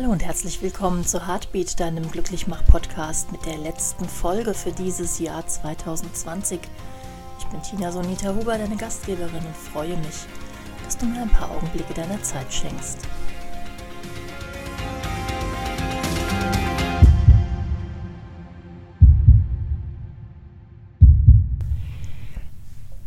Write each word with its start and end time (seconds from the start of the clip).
Hallo 0.00 0.12
und 0.12 0.24
herzlich 0.24 0.62
willkommen 0.62 1.04
zu 1.04 1.26
Heartbeat, 1.26 1.78
deinem 1.78 2.10
Glücklichmach-Podcast 2.10 3.32
mit 3.32 3.44
der 3.44 3.58
letzten 3.58 4.08
Folge 4.08 4.54
für 4.54 4.72
dieses 4.72 5.18
Jahr 5.18 5.46
2020. 5.46 6.58
Ich 7.38 7.44
bin 7.48 7.62
Tina 7.62 7.92
Sonita 7.92 8.34
Huber, 8.34 8.56
deine 8.56 8.78
Gastgeberin 8.78 9.44
und 9.44 9.54
freue 9.54 9.98
mich, 9.98 10.24
dass 10.82 10.96
du 10.96 11.04
mir 11.04 11.20
ein 11.20 11.28
paar 11.28 11.50
Augenblicke 11.50 11.92
deiner 11.92 12.22
Zeit 12.22 12.50
schenkst. 12.50 12.96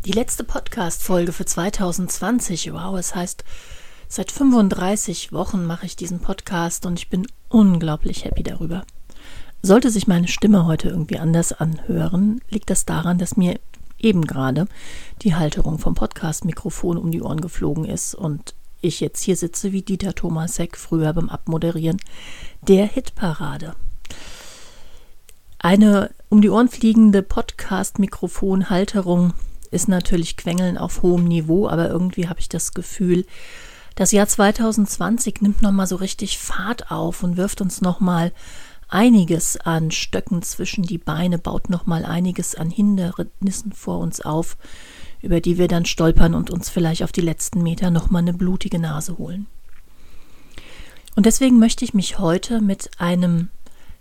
Die 0.05 0.11
letzte 0.11 0.43
Podcast-Folge 0.43 1.33
für 1.33 1.45
2020, 1.45 2.71
wow, 2.71 2.95
es 2.99 3.15
heißt 3.15 3.43
Seit 4.15 4.31
35 4.31 5.33
Wochen 5.33 5.65
mache 5.65 5.87
ich 5.87 5.95
diesen 5.95 6.19
Podcast 6.19 6.85
und 6.85 6.99
ich 6.99 7.09
bin 7.09 7.25
unglaublich 7.49 8.25
happy 8.25 8.43
darüber. 8.43 8.85
Sollte 9.63 9.89
sich 9.89 10.05
meine 10.05 10.27
Stimme 10.27 10.67
heute 10.67 10.89
irgendwie 10.89 11.17
anders 11.17 11.51
anhören, 11.51 12.39
liegt 12.47 12.69
das 12.69 12.85
daran, 12.85 13.17
dass 13.17 13.37
mir 13.37 13.59
eben 13.97 14.27
gerade 14.27 14.67
die 15.23 15.33
Halterung 15.33 15.79
vom 15.79 15.95
Podcast-Mikrofon 15.95 16.99
um 16.99 17.09
die 17.09 17.23
Ohren 17.23 17.41
geflogen 17.41 17.85
ist 17.85 18.13
und 18.13 18.53
ich 18.81 18.99
jetzt 18.99 19.23
hier 19.23 19.35
sitze 19.35 19.71
wie 19.71 19.81
Dieter 19.81 20.13
Thomasek 20.13 20.77
früher 20.77 21.11
beim 21.13 21.29
Abmoderieren 21.29 21.97
der 22.61 22.85
Hitparade. 22.85 23.73
Eine 25.57 26.11
um 26.29 26.43
die 26.43 26.51
Ohren 26.51 26.69
fliegende 26.69 27.23
Podcast-Mikrofon-Halterung 27.23 29.33
ist 29.71 29.87
natürlich 29.87 30.37
Quengeln 30.37 30.77
auf 30.77 31.01
hohem 31.01 31.23
Niveau, 31.23 31.67
aber 31.67 31.89
irgendwie 31.89 32.27
habe 32.27 32.39
ich 32.39 32.47
das 32.47 32.75
Gefühl, 32.75 33.25
das 33.95 34.11
Jahr 34.11 34.27
2020 34.27 35.41
nimmt 35.41 35.61
nochmal 35.61 35.87
so 35.87 35.95
richtig 35.95 36.37
Fahrt 36.37 36.91
auf 36.91 37.23
und 37.23 37.37
wirft 37.37 37.61
uns 37.61 37.81
nochmal 37.81 38.31
einiges 38.89 39.57
an 39.57 39.91
Stöcken 39.91 40.41
zwischen 40.41 40.83
die 40.83 40.97
Beine, 40.97 41.37
baut 41.37 41.69
nochmal 41.69 42.05
einiges 42.05 42.55
an 42.55 42.69
Hindernissen 42.69 43.71
vor 43.73 43.99
uns 43.99 44.21
auf, 44.21 44.57
über 45.21 45.41
die 45.41 45.57
wir 45.57 45.67
dann 45.67 45.85
stolpern 45.85 46.35
und 46.35 46.51
uns 46.51 46.69
vielleicht 46.69 47.03
auf 47.03 47.11
die 47.11 47.21
letzten 47.21 47.63
Meter 47.63 47.91
nochmal 47.91 48.21
eine 48.21 48.33
blutige 48.33 48.79
Nase 48.79 49.17
holen. 49.17 49.47
Und 51.15 51.25
deswegen 51.25 51.59
möchte 51.59 51.85
ich 51.85 51.93
mich 51.93 52.19
heute 52.19 52.61
mit 52.61 52.91
einem 52.97 53.49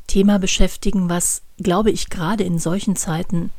Thema 0.06 0.38
beschäftigen, 0.38 1.08
was, 1.08 1.42
glaube 1.58 1.90
ich, 1.90 2.10
gerade 2.10 2.44
in 2.44 2.58
solchen 2.58 2.96
Zeiten 2.96 3.50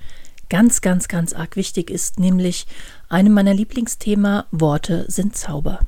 ganz, 0.50 0.82
ganz, 0.82 1.08
ganz 1.08 1.34
arg 1.34 1.56
wichtig 1.56 1.90
ist, 1.90 2.20
nämlich 2.20 2.68
einem 3.10 3.34
meiner 3.34 3.54
Lieblingsthema 3.54 4.46
Worte 4.52 5.06
sind 5.08 5.36
Zauber. 5.36 5.80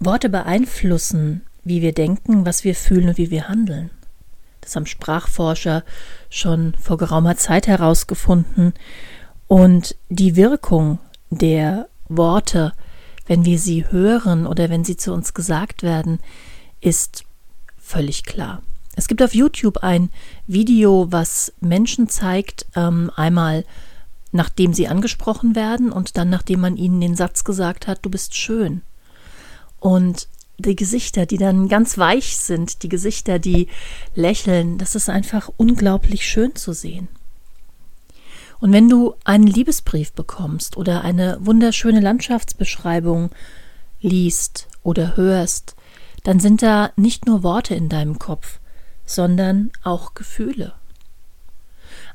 Worte 0.00 0.30
beeinflussen, 0.30 1.42
wie 1.62 1.82
wir 1.82 1.92
denken, 1.92 2.46
was 2.46 2.64
wir 2.64 2.74
fühlen 2.74 3.10
und 3.10 3.18
wie 3.18 3.30
wir 3.30 3.48
handeln. 3.48 3.90
Das 4.62 4.74
haben 4.74 4.86
Sprachforscher 4.86 5.84
schon 6.30 6.74
vor 6.80 6.96
geraumer 6.96 7.36
Zeit 7.36 7.66
herausgefunden. 7.66 8.72
Und 9.46 9.96
die 10.08 10.36
Wirkung 10.36 10.98
der 11.28 11.88
Worte, 12.08 12.72
wenn 13.26 13.44
wir 13.44 13.58
sie 13.58 13.86
hören 13.90 14.46
oder 14.46 14.70
wenn 14.70 14.84
sie 14.84 14.96
zu 14.96 15.12
uns 15.12 15.34
gesagt 15.34 15.82
werden, 15.82 16.18
ist 16.80 17.24
völlig 17.78 18.24
klar. 18.24 18.62
Es 18.96 19.06
gibt 19.06 19.22
auf 19.22 19.34
YouTube 19.34 19.78
ein 19.78 20.10
Video, 20.46 21.12
was 21.12 21.52
Menschen 21.60 22.08
zeigt, 22.08 22.66
ähm, 22.74 23.10
einmal 23.14 23.64
nachdem 24.32 24.72
sie 24.72 24.88
angesprochen 24.88 25.54
werden 25.56 25.90
und 25.92 26.16
dann 26.16 26.30
nachdem 26.30 26.60
man 26.60 26.76
ihnen 26.76 27.00
den 27.00 27.16
Satz 27.16 27.44
gesagt 27.44 27.86
hat, 27.86 27.98
du 28.02 28.10
bist 28.10 28.34
schön. 28.34 28.82
Und 29.80 30.28
die 30.58 30.76
Gesichter, 30.76 31.26
die 31.26 31.38
dann 31.38 31.68
ganz 31.68 31.98
weich 31.98 32.36
sind, 32.36 32.82
die 32.82 32.88
Gesichter, 32.88 33.38
die 33.38 33.68
lächeln, 34.14 34.78
das 34.78 34.94
ist 34.94 35.08
einfach 35.08 35.50
unglaublich 35.56 36.28
schön 36.28 36.54
zu 36.54 36.72
sehen. 36.72 37.08
Und 38.60 38.72
wenn 38.72 38.88
du 38.88 39.14
einen 39.24 39.46
Liebesbrief 39.46 40.12
bekommst 40.12 40.76
oder 40.76 41.02
eine 41.02 41.38
wunderschöne 41.40 42.00
Landschaftsbeschreibung 42.00 43.30
liest 44.02 44.68
oder 44.82 45.16
hörst, 45.16 45.74
dann 46.24 46.40
sind 46.40 46.62
da 46.62 46.90
nicht 46.96 47.26
nur 47.26 47.42
Worte 47.42 47.74
in 47.74 47.88
deinem 47.88 48.18
Kopf, 48.18 48.60
sondern 49.06 49.70
auch 49.82 50.12
Gefühle. 50.12 50.74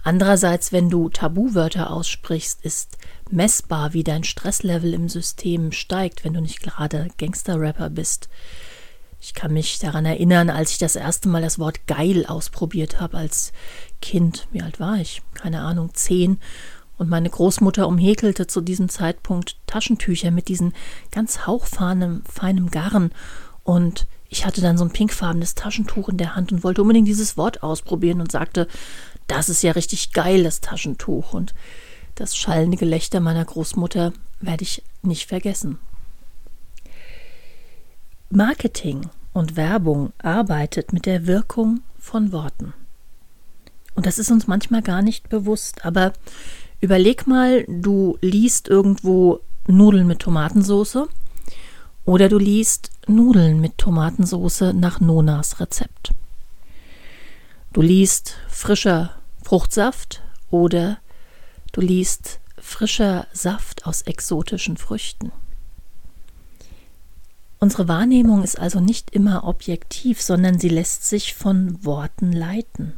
Andererseits, 0.03 0.71
wenn 0.71 0.91
du 0.91 1.09
Tabuwörter 1.09 1.89
aussprichst, 1.89 2.63
ist 2.63 2.99
messbar, 3.31 3.93
wie 3.93 4.03
dein 4.03 4.23
Stresslevel 4.23 4.93
im 4.93 5.09
System 5.09 5.71
steigt, 5.71 6.23
wenn 6.23 6.33
du 6.33 6.41
nicht 6.41 6.61
gerade 6.61 7.09
Gangster-Rapper 7.17 7.89
bist. 7.89 8.29
Ich 9.21 9.33
kann 9.33 9.53
mich 9.53 9.79
daran 9.79 10.05
erinnern, 10.05 10.49
als 10.49 10.71
ich 10.71 10.77
das 10.77 10.95
erste 10.95 11.29
Mal 11.29 11.41
das 11.41 11.57
Wort 11.57 11.87
geil 11.87 12.25
ausprobiert 12.27 12.99
habe 13.01 13.17
als 13.17 13.53
Kind. 14.01 14.47
Wie 14.51 14.61
alt 14.61 14.79
war 14.79 14.97
ich? 14.97 15.23
Keine 15.33 15.61
Ahnung, 15.61 15.93
zehn. 15.93 16.39
Und 16.97 17.09
meine 17.09 17.29
Großmutter 17.29 17.87
umhäkelte 17.87 18.47
zu 18.47 18.61
diesem 18.61 18.87
Zeitpunkt 18.87 19.57
Taschentücher 19.67 20.31
mit 20.31 20.47
diesem 20.47 20.73
ganz 21.11 21.47
hauchfeinem 21.47 22.23
feinem 22.25 22.69
Garn. 22.69 23.11
Und 23.63 24.05
ich 24.29 24.45
hatte 24.45 24.61
dann 24.61 24.77
so 24.77 24.85
ein 24.85 24.93
pinkfarbenes 24.93 25.55
Taschentuch 25.55 26.09
in 26.09 26.17
der 26.17 26.35
Hand 26.35 26.51
und 26.51 26.63
wollte 26.63 26.81
unbedingt 26.81 27.07
dieses 27.07 27.35
Wort 27.35 27.63
ausprobieren 27.63 28.21
und 28.21 28.31
sagte, 28.31 28.67
das 29.27 29.49
ist 29.49 29.63
ja 29.63 29.71
richtig 29.71 30.13
geil, 30.13 30.43
das 30.43 30.61
Taschentuch. 30.61 31.33
Und 31.33 31.53
das 32.15 32.35
schallende 32.35 32.77
Gelächter 32.77 33.19
meiner 33.19 33.45
Großmutter 33.45 34.13
werde 34.39 34.63
ich 34.63 34.83
nicht 35.01 35.27
vergessen. 35.27 35.77
Marketing 38.29 39.09
und 39.33 39.55
Werbung 39.55 40.13
arbeitet 40.17 40.93
mit 40.93 41.05
der 41.05 41.27
Wirkung 41.27 41.81
von 41.99 42.31
Worten. 42.31 42.73
Und 43.93 44.05
das 44.05 44.17
ist 44.17 44.31
uns 44.31 44.47
manchmal 44.47 44.81
gar 44.81 45.01
nicht 45.01 45.29
bewusst, 45.29 45.85
aber 45.85 46.13
überleg 46.81 47.27
mal, 47.27 47.65
du 47.67 48.17
liest 48.21 48.67
irgendwo 48.67 49.39
Nudeln 49.67 50.07
mit 50.07 50.19
Tomatensauce 50.19 51.07
oder 52.03 52.29
du 52.29 52.37
liest 52.37 52.91
Nudeln 53.07 53.59
mit 53.59 53.77
Tomatensauce 53.77 54.73
nach 54.73 54.99
Nonas 54.99 55.59
Rezept. 55.59 56.13
Du 57.73 57.81
liest 57.81 58.35
frischer 58.47 59.11
Fruchtsaft 59.43 60.21
oder 60.49 60.97
Du 61.75 61.81
liest 61.81 62.39
frischer 62.57 63.27
Saft 63.33 63.85
aus 63.85 64.03
exotischen 64.03 64.77
Früchten. 64.77 65.33
Unsere 67.59 67.89
Wahrnehmung 67.89 68.45
ist 68.45 68.57
also 68.57 68.79
nicht 68.79 69.09
immer 69.09 69.43
objektiv, 69.43 70.21
sondern 70.21 70.57
sie 70.57 70.69
lässt 70.69 71.03
sich 71.03 71.33
von 71.33 71.83
Worten 71.83 72.31
leiten. 72.31 72.93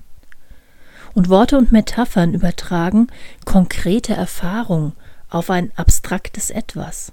Und 1.16 1.28
Worte 1.28 1.58
und 1.58 1.72
Metaphern 1.72 2.36
übertragen 2.36 3.08
konkrete 3.46 4.14
Erfahrung 4.14 4.94
auf 5.28 5.50
ein 5.50 5.72
abstraktes 5.76 6.52
Etwas. 6.52 7.12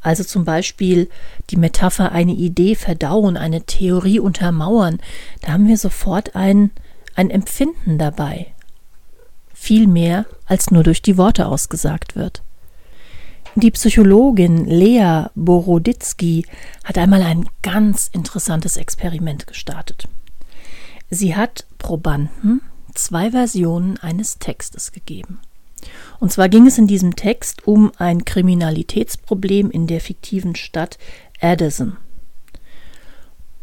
Also 0.00 0.24
zum 0.24 0.46
Beispiel 0.46 1.10
die 1.50 1.58
Metapher 1.58 2.10
eine 2.12 2.32
Idee 2.32 2.74
verdauen, 2.74 3.36
eine 3.36 3.66
Theorie 3.66 4.18
untermauern, 4.18 4.98
da 5.42 5.52
haben 5.52 5.68
wir 5.68 5.76
sofort 5.76 6.34
ein, 6.34 6.70
ein 7.16 7.28
Empfinden 7.28 7.98
dabei, 7.98 8.53
viel 9.64 9.86
mehr 9.86 10.26
als 10.44 10.70
nur 10.70 10.82
durch 10.82 11.00
die 11.00 11.16
Worte 11.16 11.46
ausgesagt 11.46 12.16
wird. 12.16 12.42
Die 13.54 13.70
Psychologin 13.70 14.66
Lea 14.66 15.26
Boroditsky 15.34 16.44
hat 16.84 16.98
einmal 16.98 17.22
ein 17.22 17.48
ganz 17.62 18.10
interessantes 18.12 18.76
Experiment 18.76 19.46
gestartet. 19.46 20.06
Sie 21.08 21.34
hat 21.34 21.66
Probanden 21.78 22.60
zwei 22.94 23.30
Versionen 23.30 23.96
eines 23.98 24.38
Textes 24.38 24.92
gegeben. 24.92 25.40
Und 26.20 26.30
zwar 26.30 26.48
ging 26.48 26.66
es 26.66 26.76
in 26.76 26.86
diesem 26.86 27.16
Text 27.16 27.66
um 27.66 27.90
ein 27.96 28.24
Kriminalitätsproblem 28.24 29.70
in 29.70 29.86
der 29.86 30.00
fiktiven 30.00 30.56
Stadt 30.56 30.98
Addison. 31.40 31.96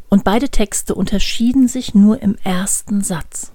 Und 0.09 0.24
beide 0.24 0.50
Texte 0.50 0.95
unterschieden 0.95 1.68
sich 1.68 1.94
nur 1.94 2.21
im 2.21 2.38
ersten 2.44 3.01
Satz. 3.01 3.51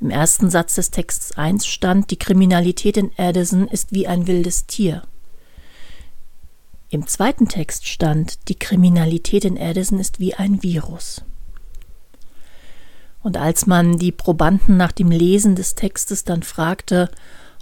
Im 0.00 0.10
ersten 0.10 0.48
Satz 0.48 0.76
des 0.76 0.90
Texts 0.90 1.36
1 1.36 1.66
stand, 1.66 2.10
die 2.10 2.18
Kriminalität 2.18 2.96
in 2.96 3.10
Addison 3.16 3.66
ist 3.66 3.92
wie 3.92 4.06
ein 4.06 4.26
wildes 4.28 4.66
Tier. 4.66 5.02
Im 6.90 7.06
zweiten 7.06 7.48
Text 7.48 7.86
stand, 7.86 8.48
die 8.48 8.54
Kriminalität 8.54 9.44
in 9.44 9.58
Addison 9.58 9.98
ist 9.98 10.20
wie 10.20 10.34
ein 10.34 10.62
Virus. 10.62 11.22
Und 13.22 13.36
als 13.36 13.66
man 13.66 13.98
die 13.98 14.12
Probanden 14.12 14.76
nach 14.76 14.92
dem 14.92 15.10
Lesen 15.10 15.56
des 15.56 15.74
Textes 15.74 16.22
dann 16.22 16.44
fragte, 16.44 17.10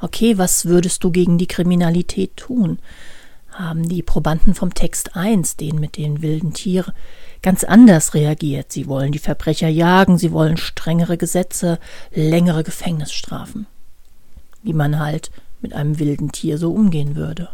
okay, 0.00 0.36
was 0.36 0.66
würdest 0.66 1.02
du 1.02 1.10
gegen 1.10 1.38
die 1.38 1.48
Kriminalität 1.48 2.36
tun, 2.36 2.78
haben 3.58 3.88
die 3.88 4.02
Probanden 4.02 4.54
vom 4.54 4.74
Text 4.74 5.16
1, 5.16 5.56
den 5.56 5.80
mit 5.80 5.96
den 5.96 6.22
wilden 6.22 6.52
Tieren, 6.52 6.92
ganz 7.42 7.64
anders 7.64 8.14
reagiert. 8.14 8.72
Sie 8.72 8.86
wollen 8.86 9.12
die 9.12 9.18
Verbrecher 9.18 9.68
jagen, 9.68 10.18
sie 10.18 10.32
wollen 10.32 10.56
strengere 10.56 11.16
Gesetze, 11.16 11.78
längere 12.12 12.64
Gefängnisstrafen. 12.64 13.66
Wie 14.62 14.74
man 14.74 14.98
halt 14.98 15.30
mit 15.60 15.72
einem 15.72 15.98
wilden 15.98 16.32
Tier 16.32 16.58
so 16.58 16.72
umgehen 16.72 17.16
würde. 17.16 17.48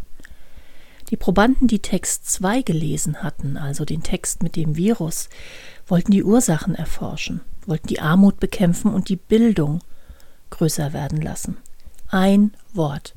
Die 1.11 1.17
Probanden, 1.17 1.69
die 1.69 1.81
Text 1.81 2.31
2 2.31 2.63
gelesen 2.63 3.23
hatten, 3.23 3.57
also 3.57 3.85
den 3.85 4.03
Text 4.03 4.43
mit 4.43 4.57
dem 4.57 4.77
Virus, 4.77 5.29
wollten 5.87 6.11
die 6.11 6.25
Ursachen 6.25 6.75
erforschen, 6.75 7.43
wollten 7.67 7.89
die 7.89 8.01
Armut 8.01 8.41
bekämpfen 8.41 8.93
und 8.93 9.09
die 9.09 9.17
Bildung 9.17 9.81
größer 10.51 10.93
werden 10.93 11.21
lassen. 11.21 11.59
Ein 12.09 12.53
Wort 12.73 13.15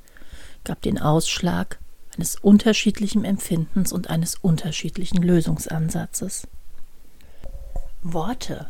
gab 0.66 0.82
den 0.82 1.00
Ausschlag 1.00 1.80
eines 2.16 2.36
unterschiedlichen 2.36 3.26
Empfindens 3.26 3.92
und 3.92 4.10
eines 4.10 4.36
unterschiedlichen 4.36 5.22
Lösungsansatzes. 5.22 6.48
Worte 8.02 8.70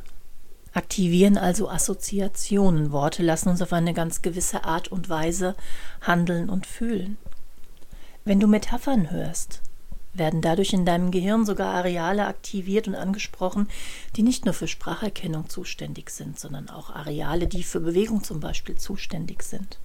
aktivieren 0.73 1.37
also 1.37 1.69
Assoziationen. 1.69 2.91
Worte 2.91 3.23
lassen 3.23 3.49
uns 3.49 3.61
auf 3.61 3.73
eine 3.73 3.93
ganz 3.93 4.21
gewisse 4.21 4.65
Art 4.65 4.89
und 4.89 5.09
Weise 5.09 5.55
handeln 6.01 6.49
und 6.49 6.65
fühlen. 6.65 7.17
Wenn 8.25 8.39
du 8.39 8.47
Metaphern 8.47 9.11
hörst, 9.11 9.61
werden 10.13 10.41
dadurch 10.41 10.73
in 10.73 10.85
deinem 10.85 11.11
Gehirn 11.11 11.45
sogar 11.45 11.73
Areale 11.73 12.25
aktiviert 12.25 12.87
und 12.87 12.95
angesprochen, 12.95 13.67
die 14.15 14.23
nicht 14.23 14.45
nur 14.45 14.53
für 14.53 14.67
Spracherkennung 14.67 15.49
zuständig 15.49 16.09
sind, 16.09 16.39
sondern 16.39 16.69
auch 16.69 16.89
Areale, 16.89 17.47
die 17.47 17.63
für 17.63 17.79
Bewegung 17.79 18.23
zum 18.23 18.39
Beispiel 18.39 18.75
zuständig 18.75 19.43
sind. 19.43 19.77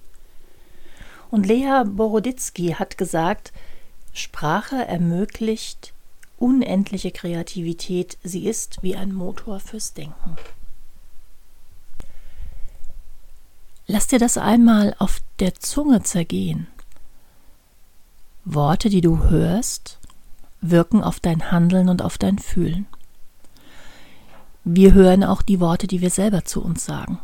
Und 1.31 1.47
Lea 1.47 1.83
Boroditsky 1.85 2.75
hat 2.77 2.97
gesagt, 2.97 3.53
Sprache 4.13 4.85
ermöglicht 4.85 5.93
unendliche 6.37 7.11
Kreativität, 7.11 8.17
sie 8.23 8.47
ist 8.47 8.81
wie 8.81 8.95
ein 8.95 9.13
Motor 9.13 9.59
fürs 9.59 9.93
Denken. 9.93 10.35
Lass 13.87 14.07
dir 14.07 14.19
das 14.19 14.37
einmal 14.37 14.95
auf 14.99 15.21
der 15.39 15.55
Zunge 15.55 16.03
zergehen. 16.03 16.67
Worte, 18.43 18.89
die 18.89 19.01
du 19.01 19.23
hörst, 19.23 19.99
wirken 20.61 21.03
auf 21.03 21.19
dein 21.19 21.51
Handeln 21.51 21.89
und 21.89 22.01
auf 22.01 22.17
dein 22.17 22.39
Fühlen. 22.39 22.87
Wir 24.63 24.93
hören 24.93 25.23
auch 25.23 25.41
die 25.41 25.59
Worte, 25.59 25.87
die 25.87 26.01
wir 26.01 26.09
selber 26.09 26.45
zu 26.45 26.63
uns 26.63 26.85
sagen. 26.85 27.19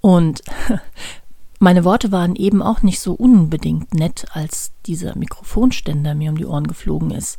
Und 0.00 0.42
meine 1.62 1.84
Worte 1.84 2.10
waren 2.10 2.34
eben 2.34 2.60
auch 2.60 2.82
nicht 2.82 2.98
so 2.98 3.14
unbedingt 3.14 3.94
nett, 3.94 4.26
als 4.32 4.72
dieser 4.84 5.16
Mikrofonständer 5.16 6.16
mir 6.16 6.30
um 6.30 6.36
die 6.36 6.44
Ohren 6.44 6.66
geflogen 6.66 7.12
ist. 7.12 7.38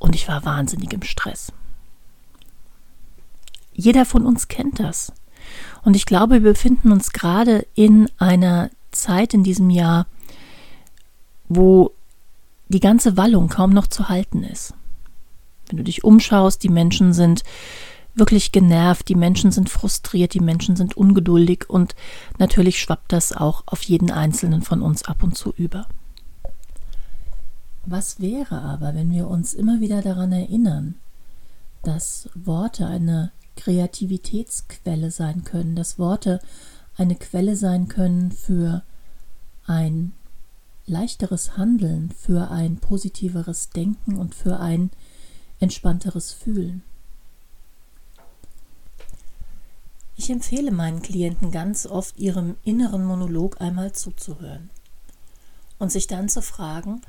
Und 0.00 0.16
ich 0.16 0.26
war 0.26 0.44
wahnsinnig 0.44 0.92
im 0.92 1.02
Stress. 1.02 1.52
Jeder 3.72 4.04
von 4.04 4.26
uns 4.26 4.48
kennt 4.48 4.80
das. 4.80 5.12
Und 5.84 5.94
ich 5.94 6.04
glaube, 6.04 6.42
wir 6.42 6.52
befinden 6.52 6.90
uns 6.90 7.12
gerade 7.12 7.68
in 7.76 8.10
einer 8.18 8.70
Zeit 8.90 9.32
in 9.32 9.44
diesem 9.44 9.70
Jahr, 9.70 10.06
wo 11.48 11.92
die 12.66 12.80
ganze 12.80 13.16
Wallung 13.16 13.48
kaum 13.48 13.70
noch 13.70 13.86
zu 13.86 14.08
halten 14.08 14.42
ist. 14.42 14.74
Wenn 15.68 15.76
du 15.76 15.84
dich 15.84 16.02
umschaust, 16.02 16.64
die 16.64 16.68
Menschen 16.68 17.12
sind 17.12 17.44
wirklich 18.14 18.52
genervt, 18.52 19.08
die 19.08 19.14
Menschen 19.14 19.52
sind 19.52 19.70
frustriert, 19.70 20.34
die 20.34 20.40
Menschen 20.40 20.76
sind 20.76 20.96
ungeduldig 20.96 21.68
und 21.68 21.94
natürlich 22.38 22.80
schwappt 22.80 23.12
das 23.12 23.32
auch 23.32 23.62
auf 23.66 23.82
jeden 23.82 24.10
einzelnen 24.10 24.62
von 24.62 24.82
uns 24.82 25.04
ab 25.04 25.22
und 25.22 25.36
zu 25.36 25.52
über. 25.56 25.86
Was 27.84 28.20
wäre 28.20 28.60
aber, 28.60 28.94
wenn 28.94 29.10
wir 29.10 29.28
uns 29.28 29.54
immer 29.54 29.80
wieder 29.80 30.02
daran 30.02 30.32
erinnern, 30.32 30.96
dass 31.82 32.28
Worte 32.34 32.86
eine 32.86 33.32
Kreativitätsquelle 33.56 35.10
sein 35.10 35.44
können, 35.44 35.74
dass 35.74 35.98
Worte 35.98 36.40
eine 36.96 37.16
Quelle 37.16 37.56
sein 37.56 37.88
können 37.88 38.30
für 38.30 38.82
ein 39.66 40.12
leichteres 40.86 41.56
Handeln, 41.56 42.10
für 42.16 42.50
ein 42.50 42.76
positiveres 42.76 43.70
Denken 43.70 44.16
und 44.16 44.34
für 44.34 44.60
ein 44.60 44.90
entspannteres 45.58 46.32
Fühlen. 46.32 46.82
Ich 50.22 50.30
empfehle 50.30 50.70
meinen 50.70 51.02
Klienten 51.02 51.50
ganz 51.50 51.84
oft, 51.84 52.16
ihrem 52.16 52.56
inneren 52.62 53.04
Monolog 53.04 53.60
einmal 53.60 53.90
zuzuhören 53.90 54.70
und 55.80 55.90
sich 55.90 56.06
dann 56.06 56.28
zu 56.28 56.42
fragen, 56.42 57.02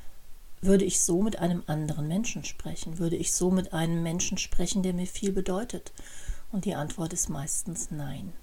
würde 0.61 0.83
ich 0.83 0.99
so 0.99 1.21
mit 1.21 1.37
einem 1.37 1.61
anderen 1.67 2.07
Menschen 2.07 2.43
sprechen? 2.43 2.97
Würde 2.97 3.15
ich 3.15 3.31
so 3.31 3.51
mit 3.51 3.71
einem 3.71 4.01
Menschen 4.01 4.39
sprechen, 4.39 4.81
der 4.81 4.93
mir 4.93 5.05
viel 5.05 5.31
bedeutet? 5.31 5.93
Und 6.51 6.65
die 6.65 6.73
Antwort 6.73 7.13
ist 7.13 7.29
meistens 7.29 7.91
nein. 7.91 8.33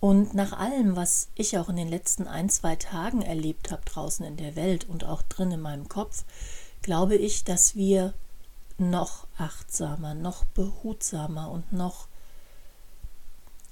Und 0.00 0.32
nach 0.32 0.54
allem, 0.54 0.96
was 0.96 1.28
ich 1.34 1.58
auch 1.58 1.68
in 1.68 1.76
den 1.76 1.88
letzten 1.88 2.26
ein, 2.26 2.48
zwei 2.48 2.74
Tagen 2.74 3.20
erlebt 3.20 3.70
habe 3.70 3.84
draußen 3.84 4.24
in 4.24 4.38
der 4.38 4.56
Welt 4.56 4.88
und 4.88 5.04
auch 5.04 5.20
drin 5.20 5.52
in 5.52 5.60
meinem 5.60 5.90
Kopf, 5.90 6.24
glaube 6.80 7.16
ich, 7.16 7.44
dass 7.44 7.76
wir 7.76 8.14
noch 8.78 9.26
achtsamer, 9.36 10.14
noch 10.14 10.44
behutsamer 10.44 11.50
und 11.50 11.70
noch 11.70 12.08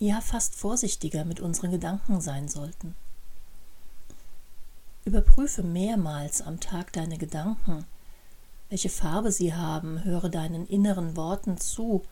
ja 0.02 0.20
fast 0.20 0.54
vorsichtiger 0.54 1.24
mit 1.24 1.40
unseren 1.40 1.70
Gedanken 1.70 2.20
sein 2.20 2.48
sollten. 2.48 2.94
Überprüfe 5.04 5.62
mehrmals 5.62 6.42
am 6.42 6.60
Tag 6.60 6.92
deine 6.92 7.18
Gedanken, 7.18 7.84
welche 8.68 8.88
Farbe 8.88 9.30
sie 9.30 9.54
haben, 9.54 10.02
höre 10.04 10.28
deinen 10.28 10.66
inneren 10.66 11.16
Worten 11.16 11.58
zu, 11.58 12.02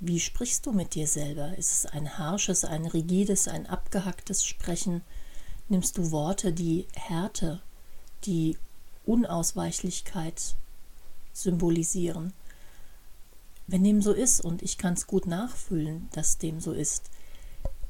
wie 0.00 0.20
sprichst 0.20 0.66
du 0.66 0.72
mit 0.72 0.94
dir 0.94 1.06
selber? 1.06 1.56
Ist 1.56 1.72
es 1.72 1.86
ein 1.86 2.18
harsches, 2.18 2.64
ein 2.64 2.84
rigides, 2.86 3.48
ein 3.48 3.66
abgehacktes 3.66 4.44
Sprechen? 4.44 5.02
Nimmst 5.68 5.96
du 5.96 6.10
Worte, 6.10 6.52
die 6.52 6.86
Härte, 6.94 7.62
die 8.24 8.58
Unausweichlichkeit 9.06 10.56
symbolisieren? 11.32 12.34
Wenn 13.66 13.84
dem 13.84 14.02
so 14.02 14.12
ist, 14.12 14.40
und 14.40 14.62
ich 14.62 14.78
kann 14.78 14.94
es 14.94 15.06
gut 15.06 15.26
nachfühlen, 15.26 16.08
dass 16.12 16.38
dem 16.38 16.60
so 16.60 16.72
ist, 16.72 17.10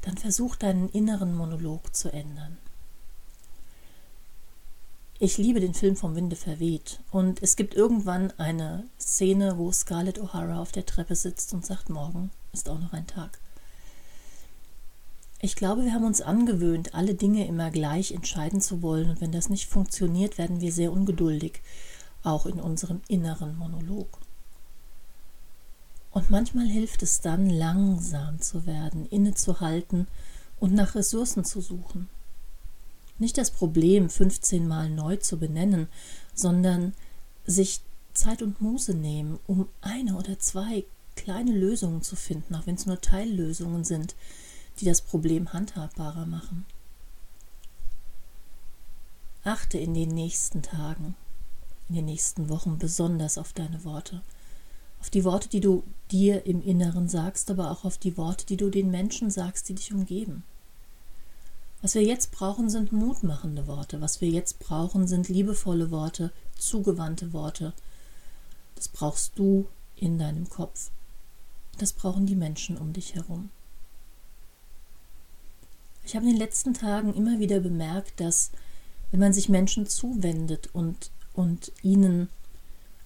dann 0.03 0.17
versuch 0.17 0.57
deinen 0.57 0.89
inneren 0.89 1.35
Monolog 1.35 1.95
zu 1.95 2.13
ändern. 2.13 2.59
Ich 5.19 5.39
liebe 5.39 5.61
den 5.61 5.75
Film 5.75 5.97
vom 5.97 6.17
Winde 6.17 6.37
verweht. 6.37 7.01
Und 7.11 7.43
es 7.43 7.57
gibt 7.57 7.75
irgendwann 7.75 8.33
eine 8.33 8.85
Szene, 9.01 9.59
wo 9.59 9.73
Scarlett 9.73 10.21
O'Hara 10.21 10.59
auf 10.59 10.73
der 10.73 10.87
Treppe 10.87 11.15
sitzt 11.17 11.55
und 11.55 11.65
sagt, 11.65 11.89
morgen 11.89 12.31
ist 12.53 12.69
auch 12.69 12.79
noch 12.79 12.93
ein 12.93 13.07
Tag. 13.07 13.39
Ich 15.41 15.57
glaube, 15.57 15.85
wir 15.85 15.93
haben 15.93 16.05
uns 16.05 16.21
angewöhnt, 16.21 16.95
alle 16.95 17.15
Dinge 17.15 17.47
immer 17.47 17.71
gleich 17.71 18.13
entscheiden 18.13 18.61
zu 18.61 18.83
wollen. 18.83 19.11
Und 19.11 19.21
wenn 19.21 19.33
das 19.33 19.51
nicht 19.51 19.69
funktioniert, 19.69 20.37
werden 20.37 20.61
wir 20.61 20.73
sehr 20.73 20.93
ungeduldig, 20.93 21.63
auch 22.23 22.47
in 22.47 22.61
unserem 22.61 23.01
inneren 23.09 23.57
Monolog. 23.57 24.24
Und 26.15 26.31
manchmal 26.31 26.69
hilft 26.69 27.03
es 27.03 27.23
dann, 27.23 27.51
langsam 27.51 28.41
zu 28.41 28.67
werden, 28.67 29.05
innezuhalten 29.07 30.07
und 30.61 30.73
nach 30.73 30.95
Ressourcen 30.95 31.45
zu 31.45 31.61
suchen. 31.61 32.09
Nicht 33.19 33.37
das 33.37 33.51
Problem 33.51 34.09
15 34.09 34.69
Mal 34.69 34.91
neu 34.91 35.17
zu 35.17 35.41
benennen, 35.41 35.89
sondern 36.33 36.95
sich 37.47 37.81
Zeit 38.13 38.43
und 38.43 38.61
Muße 38.61 38.95
nehmen, 38.95 39.41
um 39.49 39.69
eine 39.81 40.15
oder 40.15 40.39
zwei 40.39 40.85
kleine 41.17 41.51
Lösungen 41.51 42.03
zu 42.03 42.15
finden, 42.15 42.55
auch 42.55 42.67
wenn 42.69 42.77
es 42.77 42.87
nur 42.87 43.01
Teillösungen 43.01 43.83
sind, 43.83 44.15
die 44.79 44.85
das 44.85 45.01
Problem 45.01 45.53
handhabbarer 45.53 46.27
machen. 46.27 46.65
Achte 49.43 49.79
in 49.79 49.95
den 49.95 50.11
nächsten 50.11 50.63
Tagen, 50.63 51.17
in 51.89 51.97
den 51.97 52.05
nächsten 52.05 52.49
Wochen 52.49 52.79
besonders 52.79 53.37
auf 53.37 53.53
deine 53.53 53.83
Worte, 53.83 54.23
auf 55.05 55.11
die 55.11 55.25
Worte, 55.25 55.51
die 55.51 55.61
du 55.61 55.83
dir 56.11 56.47
im 56.47 56.63
Inneren 56.63 57.11
sagst, 57.11 57.51
aber 57.51 57.71
auch 57.71 57.85
auf 57.85 57.99
die 57.99 58.17
Worte, 58.17 58.47
die 58.47 58.57
du 58.57 58.71
den 58.71 58.91
Menschen 58.91 59.31
sagst, 59.31 59.69
die 59.69 59.75
dich 59.75 59.93
umgeben. 59.93 60.45
Was 61.83 61.95
wir 61.95 62.03
jetzt 62.03 62.33
brauchen, 62.33 62.71
sind 62.71 62.91
mutmachende 62.91 63.67
Worte. 63.67 64.01
Was 64.01 64.23
wir 64.23 64.31
jetzt 64.31 64.61
brauchen, 64.61 65.07
sind 65.07 65.29
liebevolle 65.29 65.91
Worte, 65.91 66.33
zugewandte 66.57 67.35
Worte. 67.35 67.75
Das 68.77 68.89
brauchst 68.89 69.39
du 69.39 69.69
in 69.95 70.19
deinem 70.19 70.49
Kopf. 70.49 70.91
Das 71.77 71.93
brauchen 71.93 72.25
die 72.25 72.35
Menschen 72.35 72.79
um 72.79 72.95
dich 72.95 73.15
herum. 73.15 73.51
Ich 76.03 76.17
habe 76.17 76.25
in 76.25 76.33
den 76.33 76.41
letzten 76.41 76.73
Tagen 76.73 77.13
immer 77.13 77.39
wieder 77.39 77.61
bemerkt, 77.61 78.21
dass 78.21 78.53
wenn 79.11 79.21
man 79.21 79.35
sich 79.35 79.51
Menschen 79.51 79.87
zuwendet 79.87 80.71
und, 80.73 81.11
und 81.35 81.73
ihnen 81.83 82.31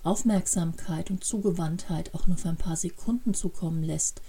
Aufmerksamkeit 0.08 1.10
und 1.10 1.22
Zugewandtheit 1.22 2.14
auch 2.14 2.26
nur 2.26 2.38
für 2.38 2.48
ein 2.48 2.56
paar 2.56 2.76
Sekunden 2.76 3.34
zukommen 3.34 3.82
lässt, 3.82 4.22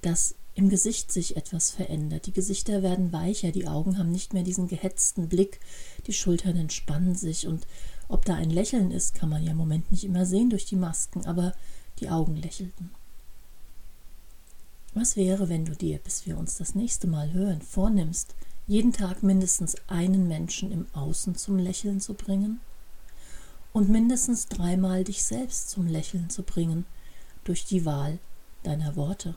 dass 0.00 0.34
im 0.54 0.70
Gesicht 0.70 1.12
sich 1.12 1.36
etwas 1.36 1.70
verändert. 1.70 2.26
Die 2.26 2.32
Gesichter 2.32 2.82
werden 2.82 3.12
weicher, 3.12 3.52
die 3.52 3.68
Augen 3.68 3.98
haben 3.98 4.10
nicht 4.10 4.32
mehr 4.32 4.42
diesen 4.42 4.68
gehetzten 4.68 5.28
Blick, 5.28 5.60
die 6.06 6.14
Schultern 6.14 6.56
entspannen 6.56 7.14
sich 7.14 7.46
und 7.46 7.66
ob 8.08 8.24
da 8.24 8.36
ein 8.36 8.48
Lächeln 8.48 8.90
ist, 8.90 9.14
kann 9.14 9.28
man 9.28 9.44
ja 9.44 9.50
im 9.50 9.58
Moment 9.58 9.92
nicht 9.92 10.04
immer 10.04 10.24
sehen 10.24 10.48
durch 10.48 10.64
die 10.64 10.76
Masken, 10.76 11.26
aber 11.26 11.52
die 12.00 12.08
Augen 12.08 12.36
lächelten. 12.36 12.90
Was 14.94 15.14
wäre, 15.14 15.50
wenn 15.50 15.66
du 15.66 15.76
dir, 15.76 15.98
bis 15.98 16.24
wir 16.24 16.38
uns 16.38 16.56
das 16.56 16.74
nächste 16.74 17.06
Mal 17.06 17.34
hören, 17.34 17.60
vornimmst, 17.60 18.34
jeden 18.66 18.94
Tag 18.94 19.22
mindestens 19.22 19.76
einen 19.88 20.26
Menschen 20.26 20.72
im 20.72 20.86
Außen 20.94 21.36
zum 21.36 21.58
Lächeln 21.58 22.00
zu 22.00 22.14
bringen 22.14 22.60
und 23.72 23.88
mindestens 23.88 24.48
dreimal 24.48 25.04
dich 25.04 25.22
selbst 25.22 25.70
zum 25.70 25.86
Lächeln 25.86 26.30
zu 26.30 26.42
bringen 26.42 26.86
durch 27.44 27.64
die 27.64 27.84
Wahl 27.84 28.18
deiner 28.62 28.96
Worte. 28.96 29.36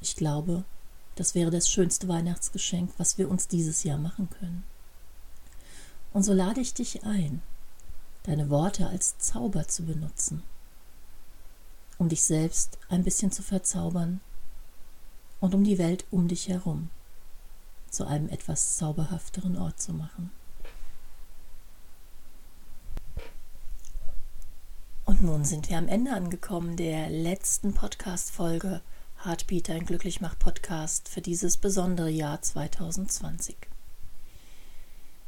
Ich 0.00 0.16
glaube, 0.16 0.64
das 1.16 1.34
wäre 1.34 1.50
das 1.50 1.68
schönste 1.68 2.06
Weihnachtsgeschenk, 2.08 2.92
was 2.96 3.18
wir 3.18 3.28
uns 3.28 3.48
dieses 3.48 3.82
Jahr 3.82 3.98
machen 3.98 4.28
können. 4.30 4.62
Und 6.12 6.22
so 6.22 6.32
lade 6.32 6.60
ich 6.60 6.74
dich 6.74 7.04
ein, 7.04 7.42
deine 8.22 8.50
Worte 8.50 8.86
als 8.86 9.18
Zauber 9.18 9.66
zu 9.66 9.84
benutzen, 9.84 10.42
um 11.98 12.08
dich 12.08 12.22
selbst 12.22 12.78
ein 12.88 13.02
bisschen 13.02 13.32
zu 13.32 13.42
verzaubern 13.42 14.20
und 15.40 15.54
um 15.54 15.64
die 15.64 15.78
Welt 15.78 16.06
um 16.10 16.28
dich 16.28 16.48
herum 16.48 16.90
zu 17.90 18.06
einem 18.06 18.28
etwas 18.28 18.76
zauberhafteren 18.76 19.56
Ort 19.56 19.80
zu 19.80 19.92
machen. 19.92 20.30
Und 25.18 25.26
nun 25.26 25.44
sind 25.44 25.68
wir 25.68 25.78
am 25.78 25.88
Ende 25.88 26.12
angekommen 26.12 26.76
der 26.76 27.10
letzten 27.10 27.74
Podcast-Folge 27.74 28.82
Heartbeat, 29.24 29.68
ein 29.70 29.84
Glücklichmach-Podcast 29.84 31.08
für 31.08 31.20
dieses 31.20 31.56
besondere 31.56 32.08
Jahr 32.08 32.40
2020. 32.40 33.56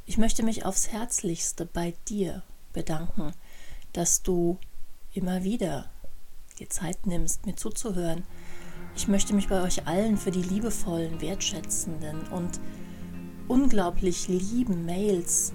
Ich 0.05 0.17
möchte 0.17 0.43
mich 0.43 0.63
aufs 0.63 0.93
Herzlichste 0.93 1.65
bei 1.65 1.93
dir 2.07 2.41
bedanken, 2.71 3.33
dass 3.91 4.23
du 4.23 4.57
immer 5.13 5.43
wieder 5.43 5.89
dir 6.59 6.69
Zeit 6.69 7.05
nimmst, 7.05 7.45
mir 7.45 7.57
zuzuhören. 7.57 8.23
Ich 8.95 9.09
möchte 9.09 9.33
mich 9.33 9.49
bei 9.49 9.61
euch 9.61 9.87
allen 9.87 10.15
für 10.17 10.31
die 10.31 10.43
liebevollen, 10.43 11.19
wertschätzenden 11.19 12.29
und 12.29 12.61
unglaublich 13.49 14.29
lieben 14.29 14.85
Mails 14.85 15.51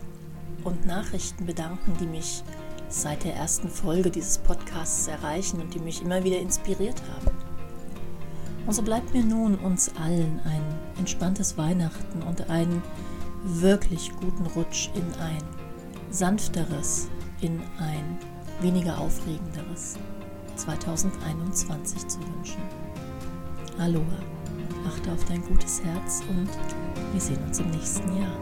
und 0.62 0.84
Nachrichten 0.84 1.46
bedanken, 1.46 1.96
die 1.98 2.06
mich 2.06 2.42
seit 2.88 3.24
der 3.24 3.34
ersten 3.34 3.68
Folge 3.68 4.10
dieses 4.10 4.38
Podcasts 4.38 5.06
erreichen 5.08 5.60
und 5.60 5.74
die 5.74 5.80
mich 5.80 6.02
immer 6.02 6.24
wieder 6.24 6.38
inspiriert 6.38 7.02
haben. 7.14 7.36
Und 8.66 8.72
so 8.72 8.82
bleibt 8.82 9.14
mir 9.14 9.22
nun 9.22 9.56
uns 9.56 9.92
allen 9.96 10.40
ein 10.44 10.62
entspanntes 10.98 11.56
Weihnachten 11.56 12.22
und 12.22 12.50
einen 12.50 12.82
wirklich 13.44 14.10
guten 14.16 14.46
Rutsch 14.46 14.90
in 14.94 15.04
ein 15.20 15.42
sanfteres, 16.10 17.08
in 17.40 17.60
ein 17.78 18.18
weniger 18.60 18.98
aufregenderes 18.98 19.96
2021 20.56 22.08
zu 22.08 22.18
wünschen. 22.20 22.62
Aloha, 23.78 24.18
achte 24.86 25.12
auf 25.12 25.24
dein 25.26 25.42
gutes 25.42 25.82
Herz 25.84 26.22
und 26.28 26.48
wir 27.12 27.20
sehen 27.20 27.42
uns 27.46 27.60
im 27.60 27.70
nächsten 27.70 28.20
Jahr. 28.20 28.36